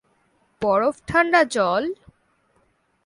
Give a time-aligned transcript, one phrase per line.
[0.61, 1.83] বরফ ঠান্ডা জল!